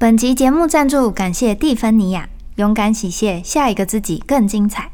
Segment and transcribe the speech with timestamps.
[0.00, 4.90] 本集节目赞助感谢蒂芬尼亚，勇敢洗卸，下一个自己更精彩。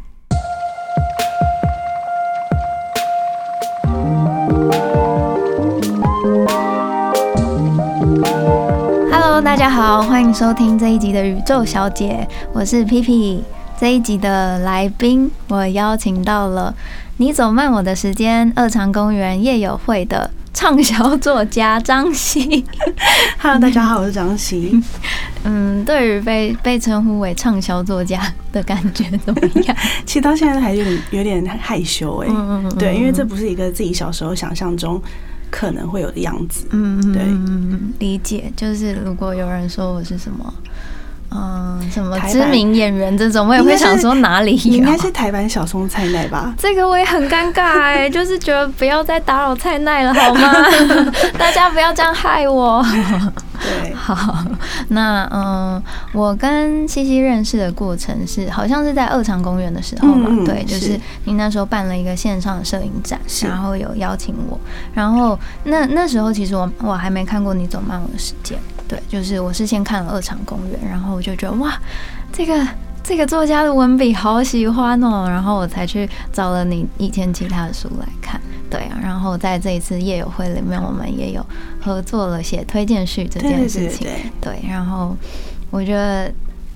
[9.13, 13.45] Hello，大家好，欢迎收听这一集的宇宙小姐，我是皮皮。
[13.79, 16.75] 这一集的来宾，我邀请到了
[17.19, 22.65] 《你走慢我的时间》二长公园夜友会的畅销作家张希。
[23.39, 24.83] Hello，大家好，我是张希。
[25.45, 29.77] 嗯，对于被被称呼为畅销作家的感觉怎么样？
[30.07, 35.01] 其实到现在还有点有点害羞哎、嗯嗯嗯对，因为这不是一个自己小时候想象中
[35.51, 36.67] 可能会有的样子。
[36.71, 38.51] 嗯，对嗯，理解。
[38.57, 40.55] 就是如果有人说我是什么，
[41.31, 44.75] 嗯，什么知名演员这种，我也会想说哪里有。
[44.77, 46.55] 应该是台版小松菜奈吧？
[46.57, 50.53] 这个我也很尴尬哎、 就是觉得不要再打扰菜奈了好吗？
[51.39, 52.85] 大家不要这样害我。
[53.61, 54.37] 对， 好，
[54.89, 64.59] 那嗯，我跟西西认识的过程是，好像是在二常公园的时候嘛，对，就是是你那时候办了一个线上的摄影展，然后有邀请我，
[64.95, 71.79] 然后那那时候其实我我还没看过你走漫我的时间，对，就是我是先看了二场公园，然后我就觉得哇，
[72.33, 72.67] 这个。
[73.09, 81.47] 这个作家的文笔好喜欢哦，然后我才去找了你以前其他的书来看，对啊，然后在这一次夜友会里面，我们也有
[81.81, 84.09] 合作了写推荐序这件事情，
[84.41, 85.17] 对，对，然后
[85.71, 86.29] 我觉得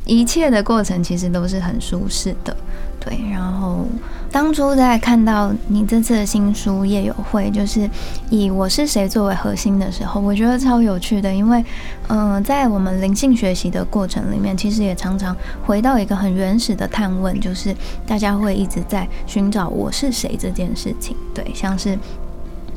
[0.04, 2.56] 一切的过程其实都是很舒适的，
[3.00, 3.18] 对。
[3.30, 3.86] 然后
[4.30, 7.88] 当初在看到你这次的新书《夜友会》，就是
[8.28, 11.64] 以我是谁作为核心的时候，我觉得超有趣的，因为
[12.08, 17.74] 嗯、在我们灵性学习的过程里面，其实也常常回到一个很原始的探问，就是
[18.06, 21.98] 大家会一直在寻找我是谁这件事情，对，像是。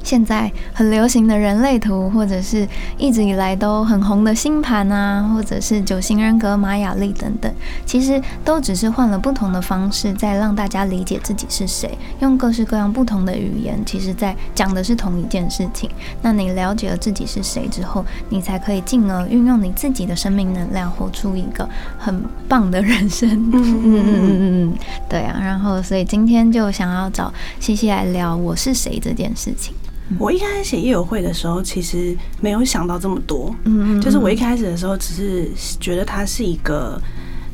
[0.04, 7.52] 现在很流行的人类图，或者是一直以来都很红的星盘啊，或者是九型人格、玛雅历等等，
[7.86, 15.90] 其实都只是换了不同的方式，在让大家理解自己是谁，用各式各样不同的语言，其实在讲的是同一件事情。
[16.22, 23.30] 那你了解了自己是谁之后，你才可以进而运用你自己的生命能量，活出一个很棒的人生。
[23.30, 24.78] 嗯嗯嗯嗯，嗯嗯，
[25.08, 29.74] 对啊，然后所以今天就想要找西西来聊我是谁这件事情。
[30.20, 33.54] 我一开始写夜友会的时候，其实没有想到这么多。
[33.66, 35.50] 嗯就是我一开始的时候，只是
[35.80, 37.02] 觉得它是一个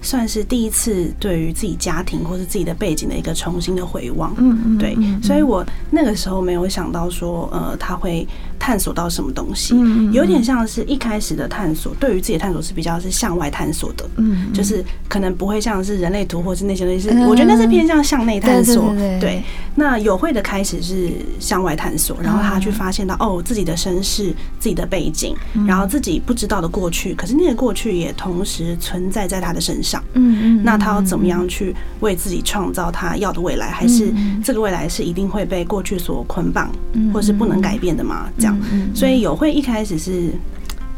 [0.01, 4.33] 算是第一次对于自己家庭或是自己的背景的一个重新的回望。
[4.37, 8.27] 嗯嗯对嗯，所以我那个时候没有想到说，呃，他会
[8.59, 9.73] 探索到什么东西，
[10.11, 17.27] 有点像是一开始的探索，对于自己的探索是比较是向外探索的，嗯就是可能不会像是人类图或是那些东西是，嗯。
[17.27, 18.93] 我觉得那是偏向向内探索。
[19.19, 19.41] 对
[19.75, 30.03] 那友会的开始是向外探索，然后他嗯去发现到哦自己的身世、自己的背景，然后自己不知道的过去，可是那个过去也同时存在在他的身上。
[30.13, 33.71] 嗯嗯那他要怎么样去为自己创造他要的未来？
[33.71, 34.41] 还是嗯。
[34.43, 38.29] 这个未来是一定会被过去所捆绑嗯，或是不能改变的吗？
[38.37, 40.31] 这样嗯嗯，所以友会一开始是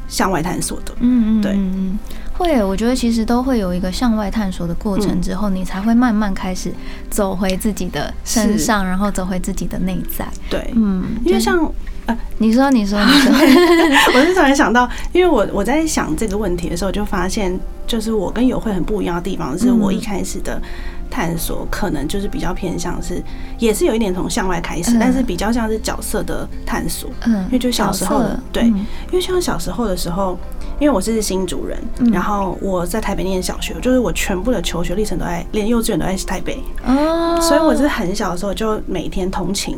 [0.08, 0.94] 向外探索的。
[1.00, 1.72] 嗯嗯对嗯。
[1.76, 2.00] 嗯
[2.34, 5.22] 会，我觉得其实都会有一个向外探索的过程，嗯。
[5.22, 6.74] 之后你才会慢慢开始
[7.10, 10.28] 走回自己的身上，然后走回自己的内在。
[10.50, 11.72] 对，嗯，就是因为像
[12.40, 13.32] 你说，你说，你说，
[14.16, 19.80] 我是突然想到，因为我我在想这个问题的时候，就发现就是我跟友会很不一样的地方，是嗯。
[19.80, 20.60] 我一开始的
[21.12, 23.22] 探索可能就是比较偏向是，
[23.60, 27.10] 也是有一点从向外开始，嗯但是比较像是角色的探索。
[27.26, 30.38] 嗯，因为就小时候角色对嗯因为像小时候的时候，
[30.80, 39.78] 因为我是新主人，嗯然后我在台北念小学，就是我全部的求学历程都在，连幼稚园都在台北，哦，所以我是很小的时候就每天通勤。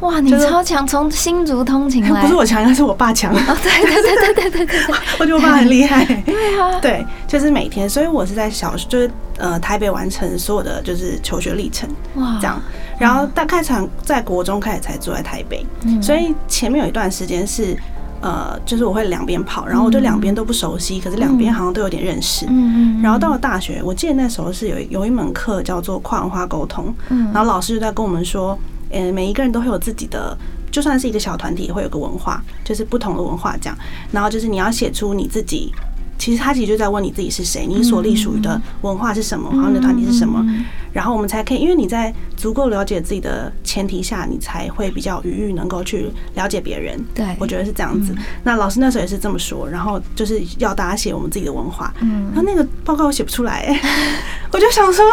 [0.00, 0.86] 哇，你超强！
[0.86, 3.34] 从新竹通勤 来，不是我强，那是我爸强。
[3.34, 6.04] 哦，对对对对对对对， 我觉得我爸很厉害。
[6.24, 12.60] 对啊，对，就是每天，所以我是在小就是呃台北完成所有的就是求学历程，哇，这样。
[12.96, 15.66] 然后大概从在国中开始才住在台北，
[16.00, 17.76] 所以前面有一段时间是
[18.20, 22.46] 呃，就是我会两边跑，然后我对两边都不熟悉，可是两边好像都有点认识。
[22.46, 23.02] 嗯嗯。
[23.02, 28.56] 然后到了大学，我记得那时候是有有一门课叫做跨文化沟通，然后老师就在跟我们说。
[28.90, 30.36] 呃，每一个人都会有自己的，
[30.70, 33.78] 就算是一个小团体，也会有个文化，就是不同的文化这样。
[34.12, 35.72] 然后就是你要写出你自己，
[36.18, 40.44] 其实他其实就在问你自己是谁，你所隶属于的文化是什么，然后你的团体是什么，
[40.92, 46.98] 然后我们才可以，因为你在足够了解自己的前提下，你才会比较有余裕能够去了解别人。
[47.14, 48.14] 对，我觉得是这样子。
[48.42, 51.94] 那老师那时候也是这么说，然后就是要大家写我们自己的文化。
[52.00, 53.80] 嗯然后那个报告我写不出来、欸，
[54.50, 55.04] 我就想说，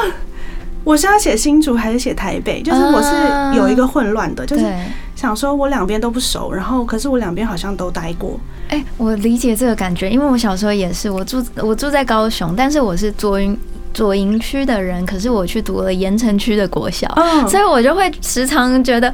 [0.86, 2.62] 我是要写新竹还是写台北？
[2.62, 4.66] 就是我是有一个混乱的，就是
[5.16, 8.40] 想说我两边都不熟，然后可是我两边好像都待过。
[8.70, 13.58] 哎、我理解这个感觉，因为我小时候也是，我住我住在高雄，但是我是左营
[13.94, 19.12] 左营区的人，可是我去读了盐城区的国小，嗯所以我就会时常觉得。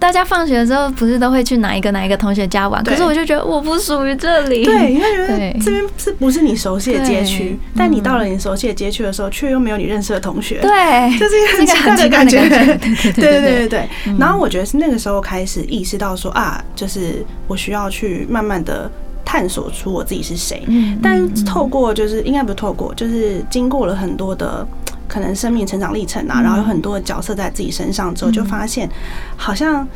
[0.00, 2.82] 大家放学的时候不是都会去哪一个哪一个同学家玩？
[2.82, 4.64] 可是我就觉得我不属于这里。
[4.64, 7.58] 对，因为觉得这边是不是你熟悉的街区？
[7.76, 10.58] 但你到了你熟悉的街区的时候，却又没有你认识的同学。
[10.62, 12.40] 对，就是这样 的感觉。
[12.48, 13.88] 对对对对对。
[14.18, 18.90] 然后我觉得是那个时候开始意识到说啊，就是我需要去慢慢的
[19.22, 20.64] 探索出我自己是谁。
[20.66, 20.98] 嗯。
[21.02, 24.66] 但透过就是应该不透过，就是经过了很多的。
[25.10, 28.88] 可能生命成长历程啊，然后有很多的角色在自己身上之后，就发现
[29.36, 29.86] 好像。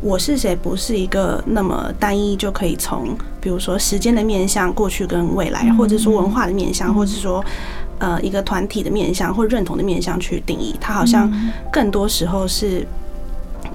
[0.00, 7.42] 我是谁不是一个那么单一就可以从，比如说时间的面向、过去跟未来，或者说文化的面向，或者说
[7.98, 10.76] 呃一个团体的面向或认同的面向去定义。
[10.78, 11.32] 它好像
[11.72, 12.86] 更多时候是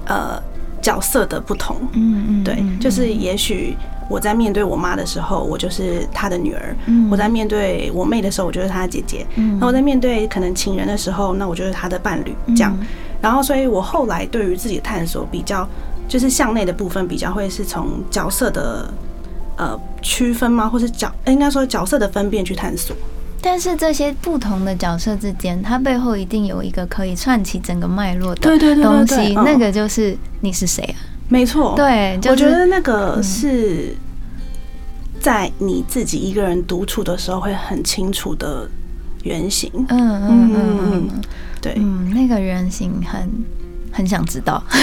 [0.06, 0.40] 呃
[0.80, 1.76] 角色的不同。
[1.94, 3.76] 嗯嗯对，就是也许
[4.10, 7.08] 我在面对我妈的时候，我就是她的女儿；嗯。
[7.08, 9.24] 我在面对我妹的时候，我就是她的姐姐；
[9.60, 12.34] 那我在面对可能情人的时候，那我就是她的伴侣。
[12.48, 12.76] 这样，
[13.22, 15.66] 然后所以我后来对于自己的探索比较，
[16.08, 18.92] 就是向内的部分比较会是从角色的
[19.56, 22.96] 呃区分吗，或是角应该说角色的分辨去探索。
[23.42, 31.00] 但是这些不同的角色之间，它背后一定有一个可以串起整个脉络的对对对对东西，那个就是你是谁啊？
[31.30, 33.96] 没错，对，就是、我觉得那个是
[35.18, 38.68] 在你自己一个人独处的时候会很清楚的
[39.22, 39.72] 原型。
[39.88, 41.08] 嗯嗯嗯嗯嗯，
[41.62, 43.30] 对，嗯，那个原型很
[43.92, 44.62] 很想知道。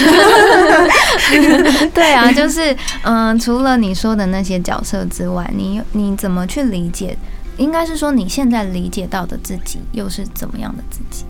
[1.92, 7.16] 对啊，就是嗯、除了你说的那些角色之外，你你怎么去理解？
[7.58, 11.24] 应该是说你现在理解到的自己又是怎么样的自己？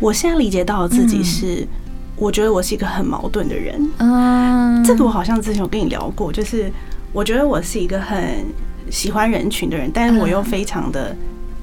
[0.00, 1.68] 我现在理解到的自己是，
[2.16, 3.88] 我觉得我是一个很矛盾的人。
[3.98, 6.70] 嗯，这个我好像之前有跟你聊过，就是
[7.12, 8.44] 我觉得我是一个很
[8.90, 11.14] 喜欢人群的人，但是我又非常的，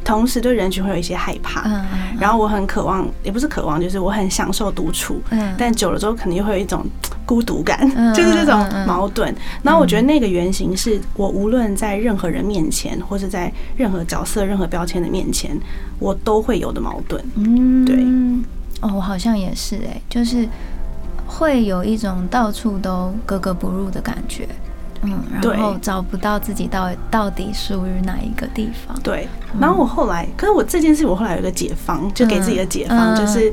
[0.04, 1.62] 同时对人群会有一些害怕。
[1.66, 1.86] 嗯
[2.22, 6.86] 然后我很渴望，也不是渴望，就是我很享受独处，嗯但久了之后肯定又会有一种
[7.26, 9.34] 孤独感， 嗯就是这种矛盾。
[9.64, 15.58] 然后我觉得那个原型是我无论在任何人面前，或是在任何角色、任何标签的面前，
[15.98, 17.24] 我都会有的矛盾。
[17.36, 17.96] 嗯，对。
[18.82, 20.48] 哦，我好像也是哎、就是
[21.26, 24.48] 会有一种到处都格格不入的感觉。
[25.04, 28.96] 嗯，然后找不到自己到到底属于哪一个地方。
[29.02, 29.28] 对，
[29.60, 33.52] 然后我后来，可是我这件事，我后来有一个解方，就给自己的解方，嗯就是，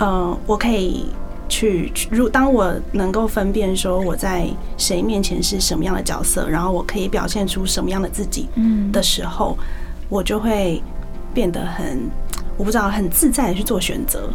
[0.00, 1.06] 呃，我可以
[1.48, 4.44] 去，去如当我能够分辨说我在
[4.76, 9.56] 谁面前是什么样的角色，然后我可以表现出什么样的自己嗯的时候，
[10.08, 10.82] 我就会
[11.32, 12.10] 变得很，
[12.60, 14.28] 我不知道，很自在的去做选择，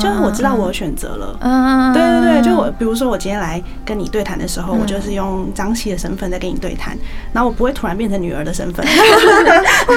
[0.00, 1.36] 就是我知道我有选择了。
[1.40, 6.96] 嗯，对对对，就我，比如说我今天来跟你对谈的时候，嗯我就是用张希的身份在跟你对谈，
[7.32, 8.86] 然后我不会突然变成女儿的身份，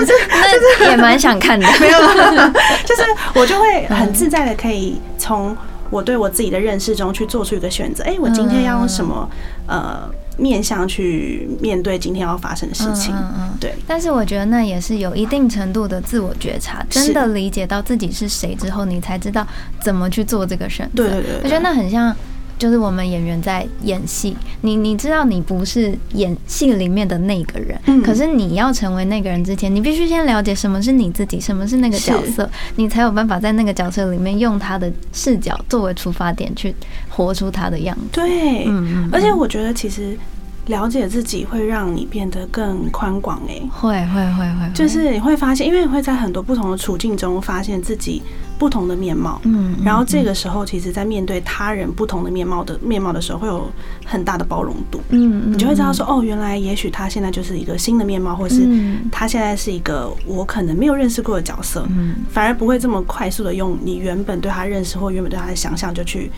[0.79, 1.67] 那也蛮想看的。
[1.79, 1.99] 没有，
[2.87, 3.03] 就是
[3.35, 5.55] 我就会很自在的可以从
[5.95, 8.03] 我对我自己的认识中去做出一个选择。
[8.03, 9.29] 哎、我今天要用什么
[9.65, 13.15] 呃面向去面对今天要发生的事情？
[13.15, 19.47] 嗯对，但是我觉得那也是有一定程度的自我觉察，真的理解到自己是谁之后，你才知道
[19.81, 21.03] 怎么去做这个选择。
[21.03, 22.13] 对对对对我觉得那很像。
[22.57, 28.01] 就是我们演员在演戏，你你知道你不是演戏里面的那个人，嗯。
[28.01, 36.73] 可是你要成为那个人之前，你必须先了解什么是你自己，什么是那个角色，你才有办法在那个角色里面用他的视角作为出发点去
[37.09, 38.03] 活出他的样子。
[38.13, 39.09] 对，嗯嗯嗯。
[39.11, 40.17] 而且我觉得其实
[40.67, 43.41] 了解自己会让你变得更宽广。
[43.47, 48.21] 哎，会会会会，就是你会发现，因为你会在很多不同的处境中发现自己
[48.57, 49.39] 不同的面貌。
[49.43, 53.69] 嗯，然后这个时候，其实，在面对他人不同的面貌的面貌的时候，会有
[54.05, 54.99] 很大的包容度。
[55.09, 66.31] 嗯嗯，你就会知道说，哦，原来也许他现在就是一个新的面貌，或是嗯他现在是一个我可能没有认识过的角色，嗯反而不会这么快速的用你原本对他认识或原本对他的想象就去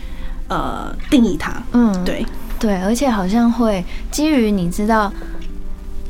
[0.48, 1.62] 呃定义他。
[1.72, 2.24] 嗯，对，
[2.58, 5.12] 对，而且好像会基于你知道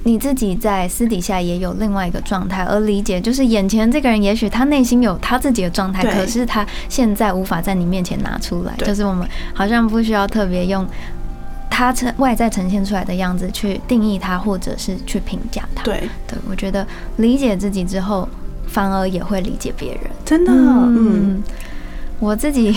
[0.04, 10.86] 你自己在私底下也有另外一个状态，而理解就是眼前这个人，也许他内心有他自己的状态，可是他现在无法在你面前拿出来，就是我们好像不需要特别用。
[11.70, 15.84] 他呈外在呈现出来的样子去定义他，或者是去评价他。
[15.84, 16.84] 对，对，我觉得
[17.18, 18.28] 理解自己之后，
[18.66, 20.00] 反而也会理解别人。
[20.24, 21.42] 真的，嗯，嗯，
[22.20, 22.74] 我自己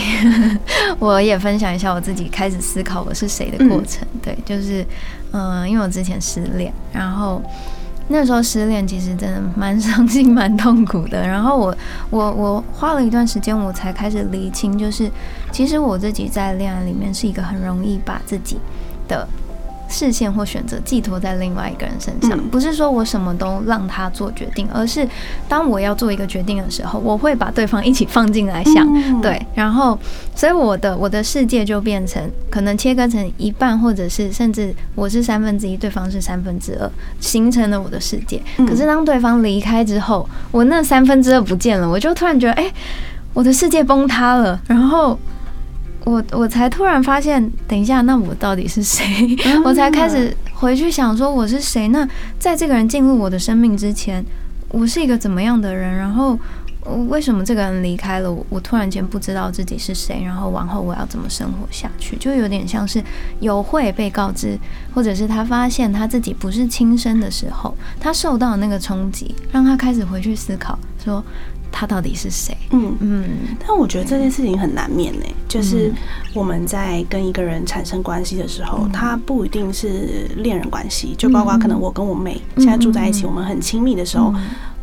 [0.99, 4.07] 我也分享一下我自己开始思考我是谁的过程。
[4.21, 4.85] 对，就是
[5.31, 7.41] 嗯、因为我之前失恋，然后
[8.07, 11.25] 那时候失恋其实真的蛮伤心、蛮痛苦的。
[11.25, 11.75] 然后我
[12.09, 15.09] 我我花了一段时间，我才开始理清，就是
[15.51, 18.57] 其实我自己在恋爱里面是一个很容易把自己
[19.07, 19.27] 的。
[19.91, 25.07] 视线或选择寄托在另外一个人身上，不是说我什么都让他做决定，而是
[25.49, 29.99] 当我要做一个决定的时候，我会把对方一起放进来想，对，然后
[30.33, 38.41] 所以我的我的世界就变成可能切割成一半，或者是甚至我是三分之一，对方是三分之二，形成了我的世界。
[38.65, 42.71] 可是当对方离开之后，我那三分之二不见了，我就突然觉得，哎，
[43.33, 45.19] 我的世界崩塌了，然后。
[46.03, 49.05] 我我才突然发现，等一下，那我到底是谁？
[49.63, 51.87] 我才开始回去想说我是谁。
[51.89, 52.07] 那
[52.39, 54.25] 在这个人进入我的生命之前，
[54.69, 55.95] 我是一个怎么样的人？
[55.95, 56.37] 然后
[57.07, 58.43] 为什么这个人离开了我？
[58.49, 62.17] 我突然间不知道自己是谁，然后往后我要怎么生活下去？
[62.17, 63.03] 就有点像是
[63.39, 64.57] 有会被告知，
[64.95, 71.23] 或者是他发现他自己不是亲生的时候，他受到那个冲击，让他开始回去思考说。
[71.71, 72.55] 他到底是谁？
[72.71, 73.25] 嗯嗯，
[73.65, 75.25] 但我觉得这件事情很难免呢。
[75.47, 75.91] 就是
[76.33, 84.33] 我们在跟一个人产生关系的时候，他不一定是恋人关系，就包括可能我跟我妹现在住在一起，我们很亲密的时候，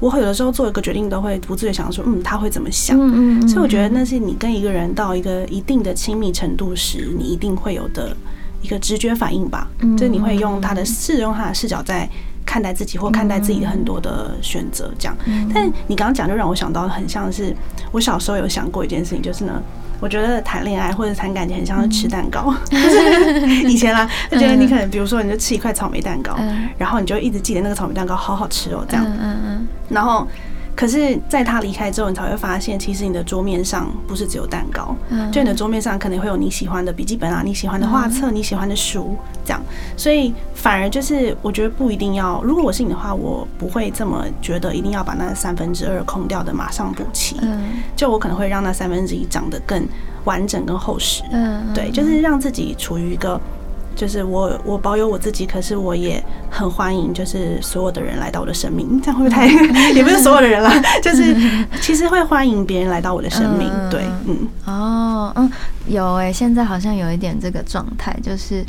[0.01, 2.99] 我有的时候做一个决定都会不自觉想说，嗯，他会怎么想？
[2.99, 8.15] 嗯嗯，所以我觉得那是你跟一个人到一个一定的亲密程度时，你一定会有的
[8.61, 9.69] 一个直觉反应吧。
[9.97, 12.09] 就是你会用他的视用他的视角在。
[12.49, 15.15] 看待自己或看待自己的很多的选择，这样。
[15.53, 17.55] 但你刚刚讲就让我想到，很像是
[17.93, 19.63] 我小时候有想过一件事情，就是呢，
[20.01, 22.55] 我觉得谈恋爱或者谈感情很像是吃蛋糕。
[23.69, 26.35] 以前啦，就觉得你可能比如说你就吃一块草莓蛋糕，
[26.79, 29.05] 然后你就一直记得那个草莓蛋糕好好吃哦，这样。
[29.07, 29.69] 嗯嗯。
[29.91, 30.27] 然后。
[30.79, 39.61] 可是，在他离开之后，你才会发现，其实你的桌面上不是只有蛋糕，嗯就你的桌面上可能会有你喜欢的笔记本啊，你喜欢的画册，你喜欢的书，这样。
[39.97, 42.41] 所以，反而就是我觉得不一定要。
[42.45, 47.35] 如果我是你的话，我不会这么觉得，一定要把那三分之二空掉的马上补齐。
[47.43, 49.85] 嗯，就我可能会让那三分之一长得更
[50.23, 51.25] 完整、更厚实。
[51.33, 53.41] 嗯，对，就是让自己处于一个。
[53.99, 59.01] 就是我，我保有我自己，可是我也很欢迎，就是所有的人来到我的生命。
[59.03, 59.49] 这样会不会太？
[59.91, 61.35] 也不是所有的人啦，就是
[61.81, 63.69] 其实会欢迎别人来到我的生命。
[63.91, 65.51] 对，嗯，哦，嗯，
[65.89, 68.65] 有诶，现在好像有一点这个状态，就是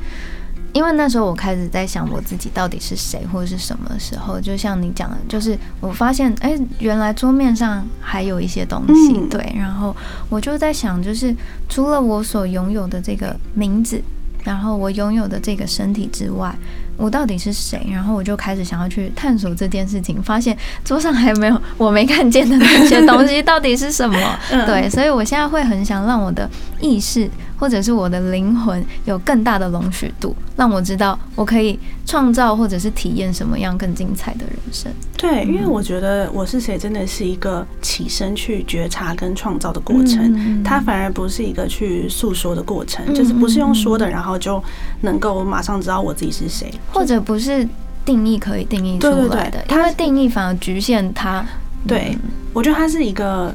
[0.73, 9.95] 因为那时候我开始在想我自己到底是谁或者是什么时候，就像你讲的，就是我发现，哎，原来桌面上还有一些东西，对，然后
[10.27, 11.35] 我就在想，就是
[11.69, 14.01] 除了我所拥有的这个名字。
[14.43, 16.53] 然后我拥有的这个身体之外，
[16.97, 17.87] 我到底是谁？
[17.91, 24.39] 然后我就开始想要去探索这件事情，发现桌上还没有我没看见的那些东西到底是什么？
[24.65, 27.29] 对，所以我现在会很想让我的意识。
[27.59, 34.89] 或者是我的灵魂有更大的容许度，让我知道我可以创造或者是体验什么样更精彩的人生。
[35.17, 44.63] 对，因为我觉得我是谁真的是一个起身去觉察跟创造的过程，它反而不是一个去诉说的过程，就是不是用说的，然后就
[45.01, 47.67] 能够马上知道我自己是谁，或者不是
[48.05, 51.45] 定义可以定义出来的，它的定义反而局限它。
[51.85, 52.17] 对，
[52.53, 53.53] 我觉得它是一个。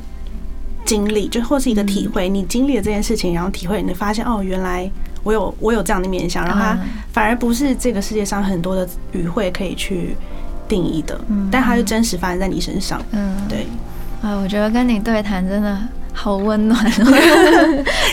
[0.84, 4.90] 经历就或是一个体会，你经历了这件事情，然后体会，你发现哦，原来
[5.22, 6.78] 我有我有这样的面相，然后它
[7.12, 10.16] 反而不是这个世界上很多的语汇可以去
[10.68, 11.18] 定义的，
[11.50, 13.00] 但它就真实发生在你身上。
[13.12, 13.66] 嗯，对。
[14.22, 15.78] 啊，我觉得跟你对谈真的
[16.12, 16.82] 好温暖，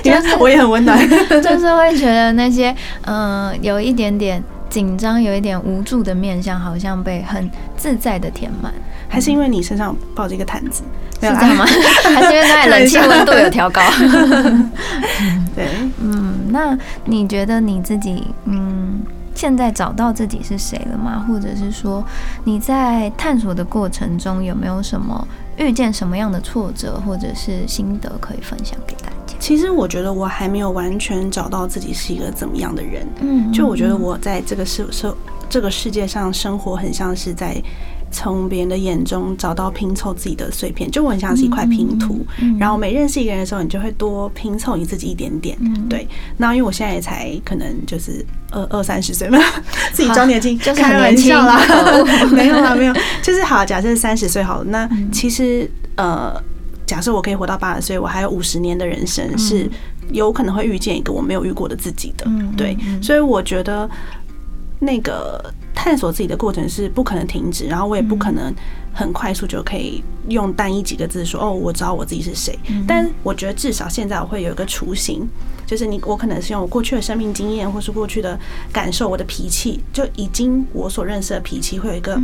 [0.03, 0.99] 因 为我也很温暖，
[1.41, 8.73] 就是会觉得那些嗯有一点点紧张、有一点无助的面相，好像被很自在的填满。
[9.07, 10.83] 还是因为你身上抱着一个毯子，
[11.27, 11.65] 是这样吗？
[12.15, 13.81] 还是因为冷气温度有调高？
[15.55, 15.67] 对，
[16.01, 19.01] 嗯，那你觉得你自己，嗯，
[19.35, 21.25] 现在找到自己是谁了吗？
[21.27, 22.03] 或者是说
[22.43, 29.35] 你在探索的过程中有没有什么遇见什么样的挫折或者是心得可以分享给大家？
[29.39, 33.07] 其实我觉得我还没有完全找到自己是一个怎么样的人。
[33.19, 35.11] 嗯，就我觉得我在这个世世
[35.49, 37.61] 这个世界上生活，很像是在。
[38.11, 42.25] 从别人的眼中找到拼凑自己的碎片，就我很像是一块拼图。
[42.59, 45.57] 然后每认识一个人的时候，你就会多拼凑你自己一点点。
[45.89, 49.39] 对，那因为我现在也才可能就是二二三十岁嘛，
[49.93, 51.59] 自己装年轻，开玩笑啦，
[52.31, 52.93] 没有啦，没有。
[53.23, 56.33] 就是好，假设三十岁好了，那其实呃，
[56.85, 59.69] 假设我可以活到八十岁，我还有五十年的人生是
[60.11, 62.25] 有可能会遇见一个我没有遇过的自己的。
[62.57, 63.89] 对，所以我觉得
[64.79, 65.41] 那个。
[65.83, 68.53] 探索自己的过程是不可能停止，然后我也不可能
[68.93, 72.55] 很快速就可以用单一几个字说哦，我知道我自己是谁。
[72.88, 75.27] 但我觉得至少现在我会有一个雏形，
[75.65, 78.39] 就是你我可能是用我过去的生命经验，或是过去的
[78.71, 82.15] 感受，我的脾气就已经我所认识的脾气会有一个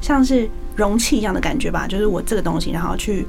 [0.00, 3.26] 像是容器一样的感觉吧，就是我这个东西，然后去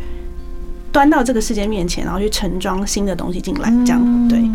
[0.93, 4.49] 端到这个世界面前，然后去盛装新的东西进来，这样对。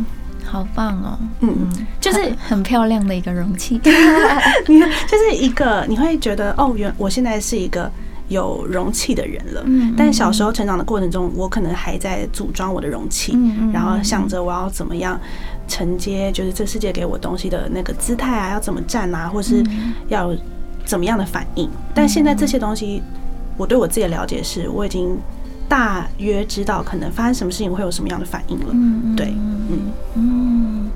[0.50, 3.80] 好棒哦，嗯，嗯就是很漂亮的一个容器，
[4.66, 7.90] 你看，就是一个你会觉得哦，原我现在是一个
[8.28, 15.20] 有容器的人了，嗯，但小时候成长的过程中，我可能还在组装我的容器，嗯然后想着我要怎么样
[15.68, 19.62] 承接，就是这世界给我东西的那个姿态啊，要怎么站啊，或是
[20.08, 20.34] 要
[20.84, 23.02] 怎么样的反应，但现在这些东西，
[23.56, 25.16] 我对我自己的了解是，我已经。
[25.68, 28.66] 大约知道可能发生什么事情会有什么样的反应了。
[28.72, 30.90] 嗯，对，嗯嗯，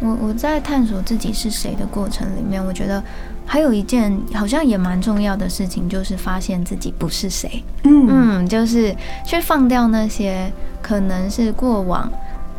[0.00, 3.02] 我我在探索自己是谁的过程里面，我觉得
[3.44, 7.64] 还有一件好像也蛮重要的事情，就是发现自己不是谁。
[7.82, 8.94] 嗯嗯，就是
[9.24, 12.08] 去放掉那些可能是过往，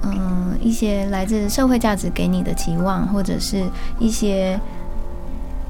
[0.04, 3.64] 嗯，一些来自社会价值给你的期望，或者是
[4.00, 4.60] 一些。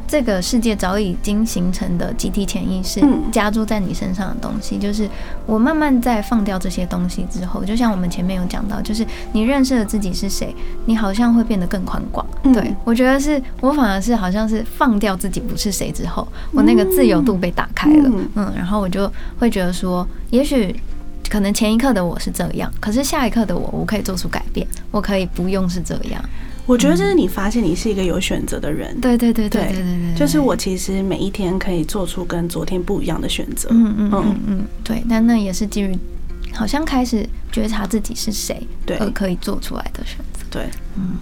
[0.08, 5.08] 这个世界早已经形成的集体潜意识加注在你身上的东西，就是
[5.46, 12.26] 我慢慢在放掉这些东西之后，就像我们前面有讲到，就是你认识了自己是谁，你好像会变得更宽广。
[12.54, 18.10] 对我觉得是我反而是好像是放掉自己不是谁之后，我那个自由度被打开了。
[18.36, 20.74] 嗯，然后我就会觉得说，也许
[21.30, 26.24] 可能前一刻的我是这样，可是下一刻的我，我可以做出改变，我可以不用是这样。
[26.67, 29.00] 我觉得这是你发现你是一个有选择的人。
[29.00, 33.69] 对对对对对对对，就是我其实每一天可以做出跟昨天不一样的选择。
[33.71, 35.01] 嗯嗯嗯嗯，对。
[35.09, 35.97] 但那也是基于
[36.53, 40.45] 好像开始觉察自己是谁，对，而可以做出来的选择。
[40.51, 40.63] 对，
[40.97, 41.15] 嗯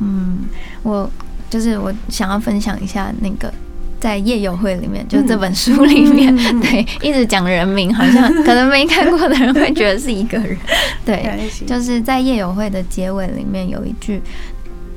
[0.00, 0.38] 嗯，
[0.82, 1.10] 我
[1.50, 3.52] 就是我想要分享一下那个
[4.00, 10.56] 在夜友会里面，就这本书里面， 对，一直讲人名，好像可能没看过的人会觉得是一个人。
[11.04, 14.22] 对，就是在夜友会的结尾里面有一句。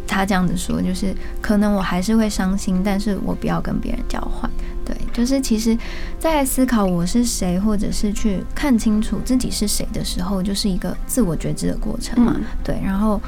[0.08, 4.50] 他这样子说，就是可能我还是会伤心，但是我不要跟别人交换。
[4.86, 5.78] 对，就是其实，
[6.18, 12.34] 在思考我是谁，或者是去看清楚自己是谁的时候，就是一个自我觉知的过程嘛。
[12.64, 13.22] 对，然后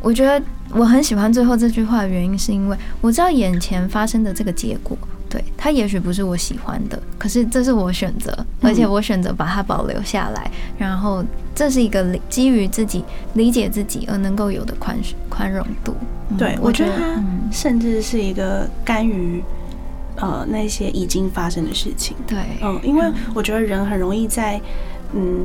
[0.00, 4.96] 我觉得我很喜欢最后这句话的原因，是因为我知道眼前发生的这个结果。
[5.32, 10.50] 对他也许不是我喜欢的，可是这是我选择，而且我选择把它保留下来。
[10.76, 11.24] 然后
[11.54, 14.94] 这是一个基于自己理解自己而能够有的宽
[15.30, 15.94] 宽容度。
[16.36, 19.42] 对我觉得他甚至是一个甘于
[20.16, 22.14] 呃那些已经发生的事情。
[22.26, 24.60] 对，嗯，因为我觉得人很容易在
[25.14, 25.42] 嗯。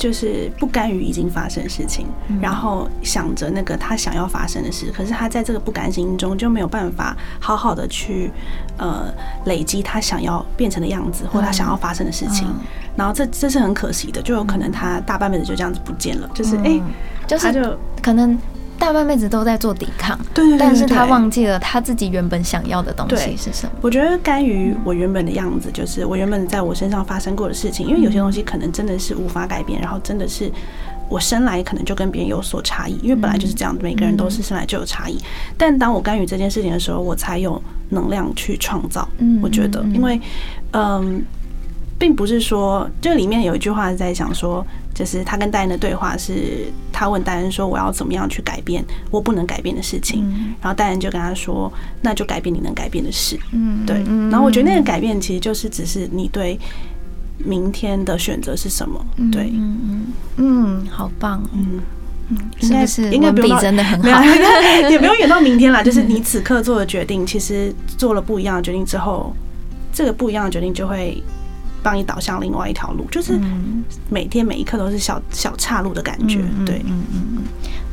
[0.00, 2.06] 就是不甘于已经发生的事情，
[2.40, 8.30] 然后想着那个他想要发生的事，可是他在这个不甘心中就没有办法好好的去
[8.78, 9.12] 呃
[9.44, 12.48] 累积他想要变成的样子，或他想要发生的事情，
[12.96, 16.80] 然后这这是很可惜的，就有可能他大半辈子就这样子不见了，就是哎，
[17.26, 18.38] 就是就可能。
[18.80, 23.72] 大半辈子都在做抵抗，对但是他忘记了他自己原本想要的东西是什么。
[23.82, 30.50] 我觉得甘于我原本的样子，就是我原本在我身上发生过的事情，因为有些东西可能真的是无法改变，然后真的是
[31.10, 35.18] 我生来可能就跟别人有所差异，因为本来就是这样，每个人都是生来就有差异。
[35.58, 39.06] 但当我干预这件事情的时候，我才有能量去创造。
[39.18, 40.20] 嗯，我觉得，因为
[40.72, 41.22] 嗯。
[42.00, 44.66] 并不是说，这里面有一句话在想说，
[45.00, 53.96] 就是他跟戴恩的对话是，他问戴恩说：“我要怎么样去改变我不能改变的事情？”然后戴恩就跟他说：“那就改变你能改变的事。”嗯，对。
[54.30, 56.60] 然后我觉得那个改变其实就是只是你对
[57.38, 59.02] 明天的选择是什么。
[59.32, 61.42] 对，嗯嗯嗯，好棒。
[61.54, 61.80] 嗯
[62.28, 64.22] 嗯，应该是应该不用真的很好，
[64.90, 65.82] 也不用远到明天啦。
[65.82, 69.34] 就是你此刻做的决定，其实做了不一样的决定之后，
[69.94, 71.22] 这个不一样的决定就会。
[71.82, 73.38] 帮你导向另外一条路，就是
[74.08, 76.42] 每天每一刻都是小小岔路的感觉。
[76.64, 77.42] 对，嗯嗯嗯，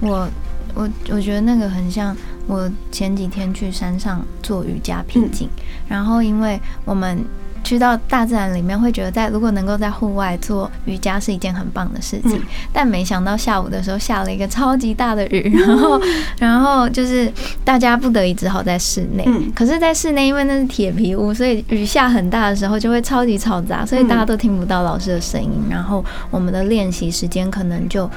[0.02, 0.30] 我
[0.73, 2.15] 我我觉得那个很像
[2.47, 5.50] 我前几天去山上做瑜伽平静，
[5.88, 7.26] 然后因为我们。
[7.68, 12.42] 去到大自然里面，会觉得在如果能够在户外做瑜伽是一件很棒的事情。
[12.72, 16.02] 但没想到下午的时候下了一个超级大的雨， 然后
[16.40, 17.30] 然后就是
[17.66, 19.28] 大家不得已只好在室内。
[19.54, 25.52] 可是，在室内因为那是铁皮屋，所以雨下很大的时候就会超级嘈杂，所以大家都听不到老师的声音。
[25.70, 28.10] 然后我们的练习时间可能就。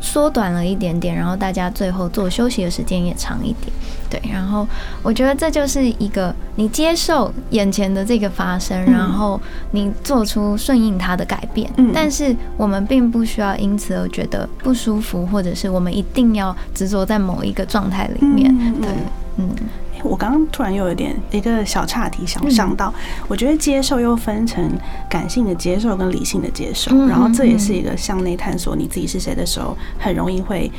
[0.00, 3.72] 缩短了一点点，然后大家最后做休息的时间也长一点，
[4.08, 4.20] 对。
[4.32, 4.66] 然后
[5.02, 9.40] 我觉得这就是一个你接受眼前的这个发生，然后
[9.72, 11.70] 你做出顺应它的改变。
[11.76, 11.90] 嗯。
[11.94, 18.56] 但是我们并不需要因此而觉得不舒服，或者是我们一定要执着在某一个状态里面。
[18.80, 18.88] 对，
[19.36, 19.50] 嗯。
[20.02, 22.92] 我刚刚突然又有点一个小岔题，想想到，
[23.28, 24.70] 我觉得接受又分成
[25.08, 30.70] 感性的接受跟理性的接受，然后这也是一个向内探索你自己是谁的时候，很容易会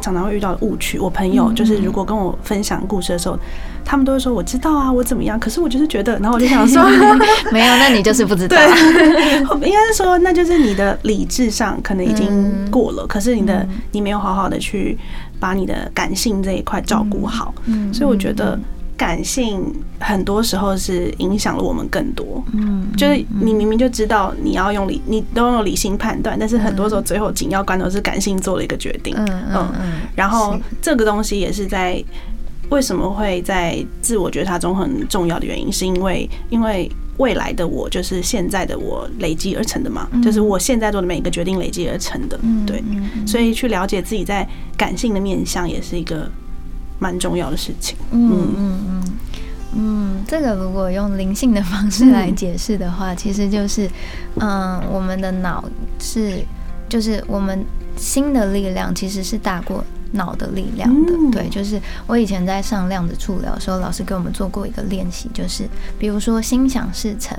[0.00, 0.98] 常常会遇到的误区。
[0.98, 3.38] 我朋友就是如果跟我分享故事的时候，
[3.84, 6.82] 他们都会说我知道啊，我怎么样，可是我就是觉得，然后我就想说，
[7.52, 8.56] 没有，那你就是不知道。
[9.62, 14.96] 应该是说，那就是你的理智上可能已经过了，可是你的你没有好好的去。
[15.40, 17.52] 把你的感性这一块照顾好，
[17.92, 18.56] 所以我觉得
[18.96, 19.64] 感性
[19.98, 22.44] 很多时候是影响了我们更多。
[22.52, 29.14] 嗯，就是你明明就知道你要用理，你都用理性判断，但是很多时候最后紧要关头是感性做了一个决定。
[29.16, 29.92] 嗯嗯嗯。
[30.14, 32.04] 然后这个东西也是在
[32.70, 36.90] 为什么会在自我觉察中很重要的原因，是因为因为。
[37.18, 42.82] 未来的我就是现在的我累积而成的嘛，就是我现在做的每一个决定累积而成的，对，
[43.26, 46.30] 所以去了解自己在感性的面相也是一个
[46.98, 47.94] 蛮重要的事情。
[48.10, 49.02] 嗯嗯嗯
[49.76, 53.86] 嗯，这个如果用灵性的方式来解释的话，其实就是，
[54.36, 55.62] 嗯，我们的脑
[55.98, 56.38] 是，
[56.88, 57.62] 就是我们
[57.98, 59.84] 心的力量其实是大过。
[60.12, 65.68] 脑的力量的，对，就是我以前在上量子触疗的时候，老师给我们做过一个练习，就是
[65.98, 67.36] 比如说心想事成，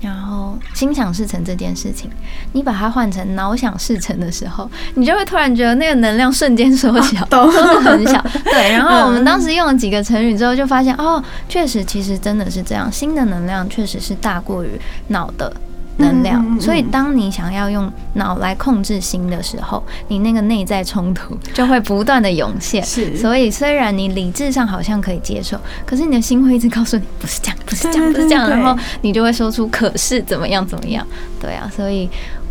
[0.00, 2.10] 然后心想事成这件事情，
[2.52, 8.24] 你把它换成脑想事成的时候，你就会突然觉得那个能量瞬间缩小，都很小。
[8.44, 14.70] 对，然后我们当时用了几个成语之后，就发现哦，确实，其实真的是这样，心的能量确实是大过于
[15.08, 15.52] 脑的。
[15.98, 22.82] 能量，所以当你想要用脑来控制心的时候，你那个内在冲突 就会不断的涌现。
[22.82, 31.06] 是，所以虽然你理智上好像可以接受，可是你的心会一直告诉你不是这样，不是这样，不是这样，然后你就会说出可是怎么样怎么样。
[31.40, 32.08] 对啊，所以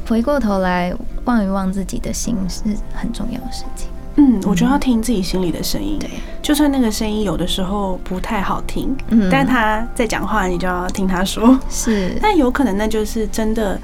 [0.08, 0.94] 回过头来
[1.26, 3.88] 望一望自己的心是很重要的事情。
[4.18, 6.10] 嗯，我觉得要听自己心里的声音，对，
[6.42, 13.80] 就算那个声音有的时候不太好听，嗯，但他在讲话，你就要听他说，是， 但有可能那就是真的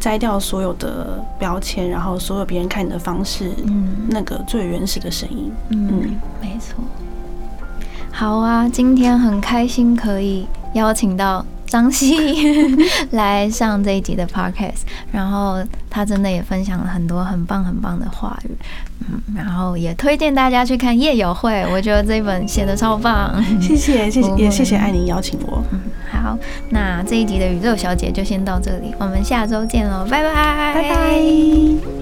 [0.00, 6.82] 摘掉所有的标签，然后所有别人看你的方式，嗯，那个最原始的声音，嗯，没错。
[8.10, 11.44] 好啊，今天很开心可以邀请到。
[11.70, 12.16] 张希
[13.12, 18.50] 来上这一集的 podcast，然后他真的也分享了很多很棒很棒的话语，
[19.08, 23.40] 嗯，然后也推荐大家去看《夜友会》，我觉得这一本写的超棒。
[23.62, 25.62] 谢谢，谢谢， 也谢谢艾宁邀请我。
[25.70, 25.78] 嗯，
[26.10, 26.36] 好，
[26.70, 31.99] 那这一集的宇宙小姐就先到这里，我们下周见喽，拜拜，拜拜。